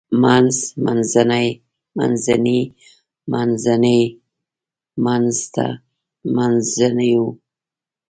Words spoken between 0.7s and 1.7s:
منځنۍ